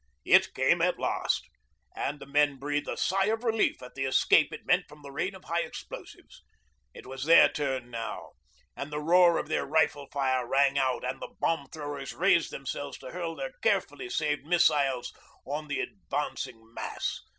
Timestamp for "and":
1.95-2.19, 8.75-8.91, 11.05-11.21